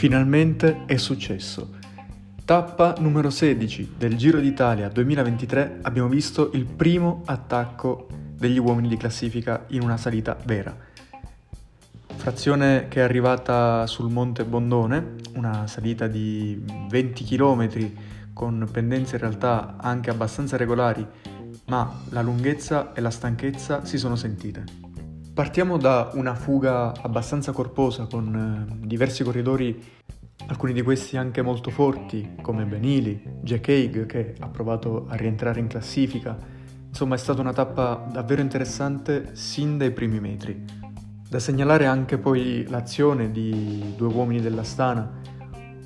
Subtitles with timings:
[0.00, 1.72] Finalmente è successo.
[2.46, 8.96] Tappa numero 16 del Giro d'Italia 2023 abbiamo visto il primo attacco degli uomini di
[8.96, 10.74] classifica in una salita vera.
[12.16, 16.58] Frazione che è arrivata sul Monte Bondone, una salita di
[16.88, 17.92] 20 km
[18.32, 21.06] con pendenze in realtà anche abbastanza regolari,
[21.66, 24.64] ma la lunghezza e la stanchezza si sono sentite.
[25.32, 29.80] Partiamo da una fuga abbastanza corposa con eh, diversi corridori,
[30.48, 35.60] alcuni di questi anche molto forti, come Benili, Jack Haig che ha provato a rientrare
[35.60, 36.36] in classifica.
[36.88, 40.64] Insomma è stata una tappa davvero interessante sin dai primi metri.
[41.28, 45.20] Da segnalare anche poi l'azione di due uomini della Stana,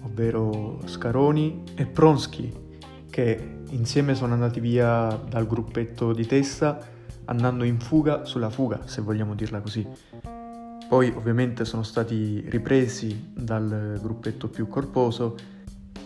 [0.04, 2.50] ovvero Scaroni e Pronsky,
[3.10, 6.92] che insieme sono andati via dal gruppetto di testa
[7.26, 9.86] andando in fuga sulla fuga, se vogliamo dirla così.
[10.88, 15.36] Poi ovviamente sono stati ripresi dal gruppetto più corposo,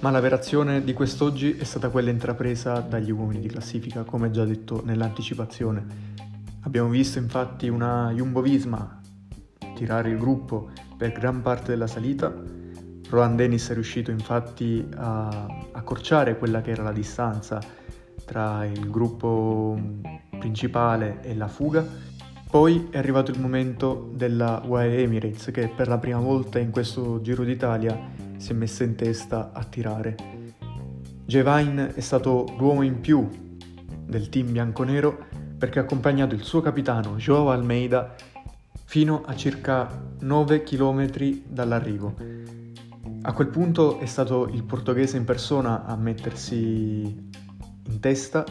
[0.00, 4.44] ma la verazione di quest'oggi è stata quella intrapresa dagli uomini di classifica, come già
[4.44, 5.86] detto nell'anticipazione.
[6.62, 9.00] Abbiamo visto infatti una Jumbo Visma
[9.74, 12.32] tirare il gruppo per gran parte della salita.
[13.10, 17.60] Rohan Dennis è riuscito infatti a accorciare quella che era la distanza
[18.24, 19.80] tra il gruppo
[20.38, 21.86] principale e la fuga.
[22.50, 27.20] Poi è arrivato il momento della UAE Emirates che per la prima volta in questo
[27.20, 27.98] Giro d'Italia
[28.38, 30.16] si è messa in testa a tirare.
[31.26, 33.28] Jevine è stato l'uomo in più
[34.06, 35.26] del team bianconero
[35.58, 38.14] perché ha accompagnato il suo capitano Joao Almeida
[38.84, 39.86] fino a circa
[40.20, 41.10] 9 km
[41.46, 42.14] dall'arrivo.
[43.22, 47.28] A quel punto è stato il portoghese in persona a mettersi
[47.88, 48.46] in testa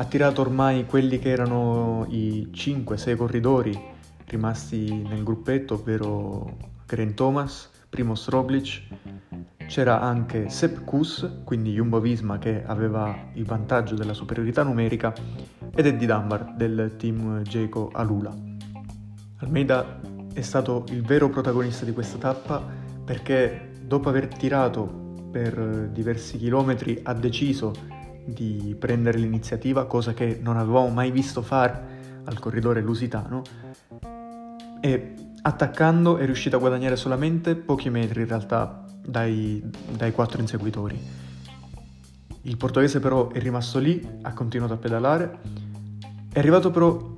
[0.00, 3.76] ha tirato ormai quelli che erano i 5-6 corridori
[4.26, 8.82] rimasti nel gruppetto, ovvero Grant Thomas, Primoz Roglic,
[9.66, 15.12] c'era anche Sepp Kuss, quindi Jumbo Visma che aveva il vantaggio della superiorità numerica,
[15.74, 18.32] ed Eddie Dunbar del team Jayco Alula.
[19.38, 20.00] Almeida
[20.32, 22.64] è stato il vero protagonista di questa tappa
[23.04, 27.96] perché dopo aver tirato per diversi chilometri ha deciso
[28.28, 33.42] di prendere l'iniziativa, cosa che non avevamo mai visto fare al corridore lusitano,
[34.80, 39.62] e attaccando è riuscito a guadagnare solamente pochi metri in realtà dai,
[39.96, 41.00] dai quattro inseguitori.
[42.42, 45.38] Il portoghese però è rimasto lì, ha continuato a pedalare,
[46.30, 47.14] è arrivato però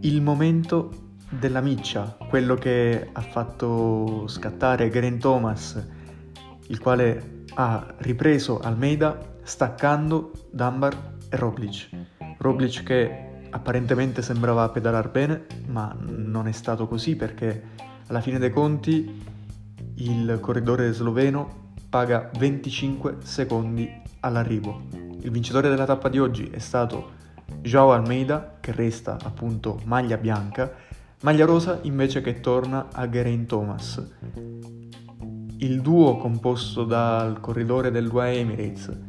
[0.00, 5.82] il momento della miccia, quello che ha fatto scattare Geraint Thomas,
[6.66, 11.88] il quale ha ripreso Almeida staccando Dunbar e Roglic.
[12.38, 17.60] Roglic che apparentemente sembrava pedalare bene, ma non è stato così perché
[18.06, 19.22] alla fine dei conti
[19.96, 23.90] il corridore sloveno paga 25 secondi
[24.20, 24.82] all'arrivo.
[25.20, 27.18] Il vincitore della tappa di oggi è stato
[27.60, 30.72] Joao Almeida, che resta appunto maglia bianca,
[31.22, 34.00] maglia rosa invece che torna a Geraint Thomas.
[35.56, 39.08] Il duo composto dal corridore del Dua Emirates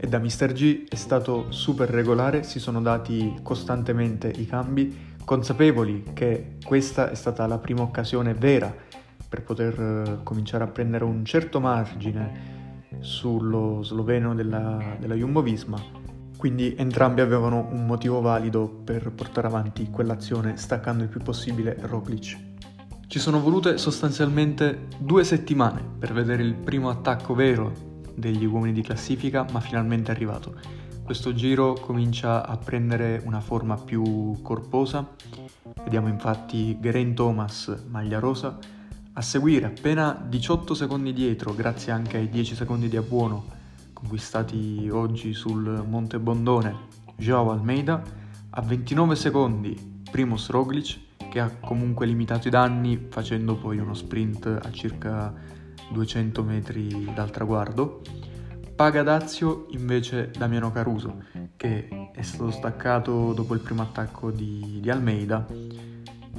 [0.00, 0.52] e da Mr.
[0.52, 7.14] G è stato super regolare, si sono dati costantemente i cambi, consapevoli che questa è
[7.16, 8.72] stata la prima occasione vera
[9.28, 15.82] per poter eh, cominciare a prendere un certo margine sullo sloveno della, della Jumbo Visma,
[16.36, 22.38] quindi entrambi avevano un motivo valido per portare avanti quell'azione staccando il più possibile Roglic.
[23.08, 28.82] Ci sono volute sostanzialmente due settimane per vedere il primo attacco vero degli uomini di
[28.82, 30.54] classifica, ma finalmente è arrivato.
[31.02, 35.08] Questo giro comincia a prendere una forma più corposa.
[35.82, 38.58] Vediamo infatti Geraint Thomas, maglia rosa,
[39.14, 43.56] a seguire appena 18 secondi dietro, grazie anche ai 10 secondi di abbuono
[43.92, 46.74] conquistati oggi sul Monte Bondone,
[47.16, 48.02] Joao Almeida,
[48.50, 50.98] a 29 secondi Primus Roglic,
[51.30, 55.34] che ha comunque limitato i danni facendo poi uno sprint a circa
[55.90, 58.02] 200 metri dal traguardo.
[58.74, 61.24] Paga Dazio invece Damiano Caruso,
[61.56, 65.46] che è stato staccato dopo il primo attacco di, di Almeida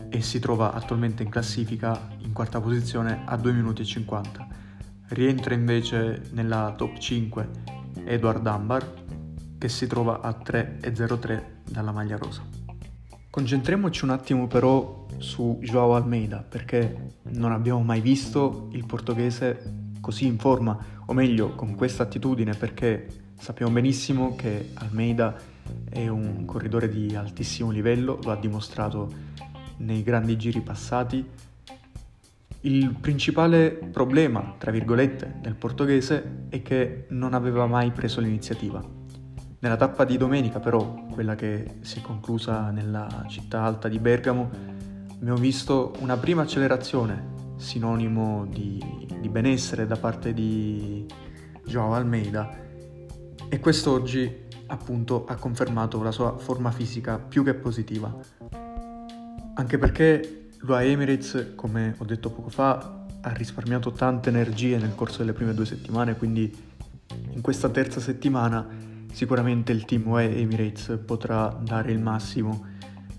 [0.09, 4.47] e si trova attualmente in classifica in quarta posizione a 2 minuti e 50.
[5.09, 7.49] Rientra invece nella top 5
[8.05, 8.93] Edward Dunbar,
[9.57, 12.58] che si trova a 3,03 dalla maglia rosa.
[13.31, 20.25] Concentriamoci un attimo però su Joao Almeida perché non abbiamo mai visto il portoghese così
[20.25, 25.35] in forma, o meglio con questa attitudine perché sappiamo benissimo che Almeida
[25.89, 29.13] è un corridore di altissimo livello, lo ha dimostrato
[29.77, 31.23] nei grandi giri passati,
[32.61, 38.98] Il principale problema, tra virgolette, del portoghese è che non aveva mai preso l'iniziativa.
[39.61, 44.49] Nella tappa di domenica, però, quella che si è conclusa nella città alta di Bergamo,
[45.11, 48.81] abbiamo visto una prima accelerazione, sinonimo di,
[49.19, 51.05] di benessere da parte di
[51.65, 52.57] Joao Almeida,
[53.49, 58.15] e quest'oggi appunto ha confermato la sua forma fisica più che positiva.
[59.55, 65.17] Anche perché L'UAE Emirates, come ho detto poco fa, ha risparmiato tante energie nel corso
[65.17, 66.49] delle prime due settimane, quindi
[67.31, 72.65] in questa terza settimana sicuramente il team UAE Emirates potrà dare il massimo,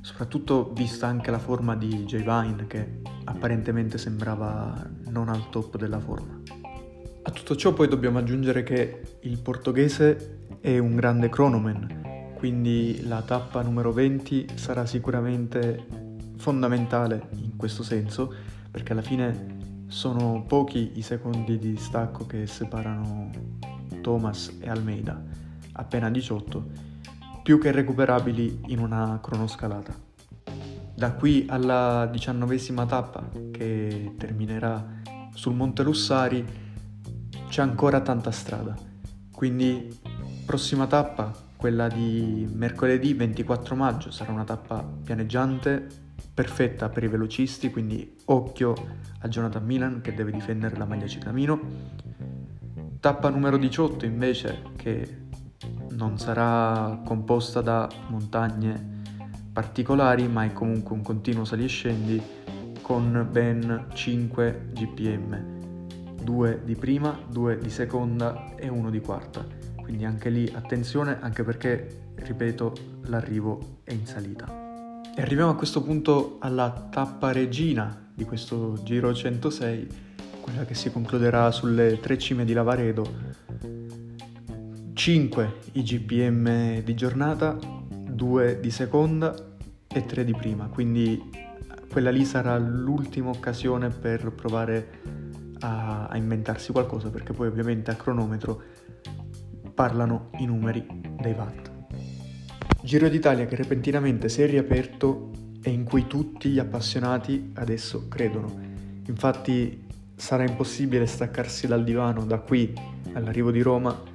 [0.01, 2.17] soprattutto vista anche la forma di J.
[2.17, 6.41] Vine che apparentemente sembrava non al top della forma.
[7.23, 13.21] A tutto ciò poi dobbiamo aggiungere che il portoghese è un grande cronoman, quindi la
[13.23, 15.85] tappa numero 20 sarà sicuramente
[16.37, 18.33] fondamentale in questo senso,
[18.71, 19.59] perché alla fine
[19.89, 23.31] sono pochi i secondi di distacco che separano
[24.01, 25.23] Thomas e Almeida,
[25.73, 26.65] appena 18,
[27.43, 29.95] più che recuperabili in una cronoscalata.
[30.95, 35.01] Da qui alla diciannovesima tappa, che terminerà
[35.33, 36.45] sul Monte Lussari,
[37.49, 38.77] c'è ancora tanta strada.
[39.33, 39.99] Quindi,
[40.45, 45.87] prossima tappa, quella di mercoledì 24 maggio, sarà una tappa pianeggiante
[46.33, 48.75] perfetta per i velocisti, quindi occhio
[49.21, 51.61] a Jonathan Milan che deve difendere la maglia ciclamino.
[53.01, 55.29] Tappa numero 18 invece che
[56.01, 59.03] non sarà composta da montagne
[59.53, 62.23] particolari, ma è comunque un continuo sali e scendi
[62.81, 65.45] con ben 5 GPM,
[66.23, 69.45] 2 di prima, 2 di seconda e 1 di quarta.
[69.77, 72.73] Quindi anche lì attenzione, anche perché, ripeto,
[73.03, 74.47] l'arrivo è in salita.
[75.15, 79.89] E arriviamo a questo punto alla tappa regina di questo Giro 106,
[80.41, 83.50] quella che si concluderà sulle tre cime di Lavaredo.
[85.01, 87.57] 5 i GPM di giornata,
[87.89, 89.35] 2 di seconda
[89.89, 91.19] e 3 di prima, quindi
[91.91, 95.01] quella lì sarà l'ultima occasione per provare
[95.61, 98.63] a, a inventarsi qualcosa, perché poi ovviamente a cronometro
[99.73, 100.87] parlano i numeri
[101.19, 101.71] dei watt.
[102.83, 105.31] Giro d'Italia che repentinamente si è riaperto
[105.63, 108.55] e in cui tutti gli appassionati adesso credono.
[109.07, 109.83] Infatti
[110.15, 112.75] sarà impossibile staccarsi dal divano da qui
[113.15, 114.10] all'arrivo di Roma.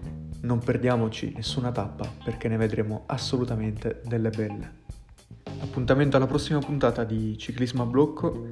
[0.45, 4.83] Non perdiamoci nessuna tappa perché ne vedremo assolutamente delle belle.
[5.59, 8.49] Appuntamento alla prossima puntata di Ciclismo a Blocco,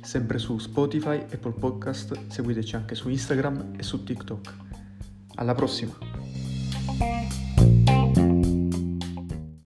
[0.00, 4.56] sempre su Spotify, Apple Podcast, seguiteci anche su Instagram e su TikTok.
[5.34, 7.21] Alla prossima!